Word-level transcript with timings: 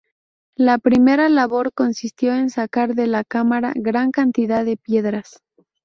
La 0.55 0.79
primera 0.79 1.29
labor 1.29 1.73
consistió 1.75 2.33
en 2.33 2.49
sacar 2.49 2.95
de 2.95 3.05
la 3.05 3.23
cámara 3.23 3.71
gran 3.75 4.09
cantidad 4.09 4.65
de 4.65 4.75
piedras. 4.75 5.43